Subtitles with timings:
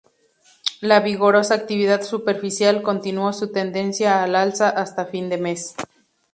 [0.79, 5.75] La vigorosa actividad superficial continuó su tendencia al alza hasta fin de mes.